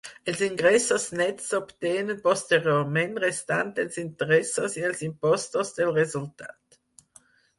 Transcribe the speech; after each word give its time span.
Els 0.31 0.39
ingressos 0.45 1.03
nets 1.19 1.49
s'obtenen 1.51 2.15
posteriorment 2.23 3.13
restant 3.25 3.69
els 3.85 4.01
interessos 4.05 4.79
i 4.81 4.85
els 4.89 5.03
impostos 5.09 5.75
del 5.81 5.95
resultat. 6.01 6.81